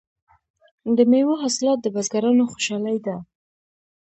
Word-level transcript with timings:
د 0.97 0.99
میوو 1.11 1.39
حاصلات 1.41 1.79
د 1.81 1.87
بزګرانو 1.95 2.43
خوشحالي 2.51 2.97
ده. 3.05 3.15